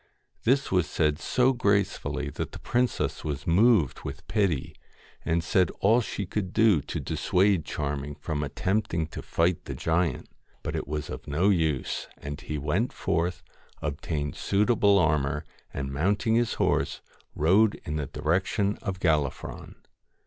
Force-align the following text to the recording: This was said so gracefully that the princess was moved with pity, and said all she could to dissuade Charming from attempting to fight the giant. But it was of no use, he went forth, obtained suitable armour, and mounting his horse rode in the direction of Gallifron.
This 0.45 0.71
was 0.71 0.87
said 0.87 1.19
so 1.19 1.53
gracefully 1.53 2.31
that 2.31 2.53
the 2.53 2.59
princess 2.59 3.23
was 3.23 3.45
moved 3.45 4.01
with 4.01 4.27
pity, 4.27 4.75
and 5.23 5.43
said 5.43 5.69
all 5.79 6.01
she 6.01 6.25
could 6.25 6.55
to 6.55 6.81
dissuade 6.99 7.65
Charming 7.65 8.15
from 8.15 8.41
attempting 8.41 9.05
to 9.09 9.21
fight 9.21 9.65
the 9.65 9.75
giant. 9.75 10.27
But 10.63 10.75
it 10.75 10.87
was 10.87 11.11
of 11.11 11.27
no 11.27 11.49
use, 11.49 12.07
he 12.41 12.57
went 12.57 12.91
forth, 12.91 13.43
obtained 13.79 14.35
suitable 14.35 14.97
armour, 14.97 15.45
and 15.71 15.91
mounting 15.93 16.33
his 16.33 16.55
horse 16.55 17.01
rode 17.35 17.75
in 17.85 17.97
the 17.97 18.07
direction 18.07 18.79
of 18.81 18.99
Gallifron. 18.99 19.75